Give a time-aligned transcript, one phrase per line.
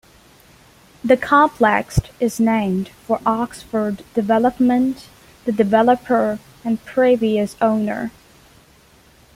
[1.03, 5.05] The complex is named for Oxford Development,
[5.45, 8.09] the developer and previous owner.